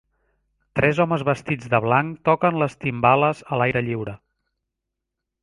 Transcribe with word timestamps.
Tres 0.77 1.01
homes 1.03 1.25
vestits 1.27 1.69
de 1.73 1.81
blanc 1.83 2.23
toquen 2.31 2.57
les 2.65 2.77
timbales 2.87 3.45
a 3.57 3.61
l'aire 3.63 3.85
lliure. 3.91 4.19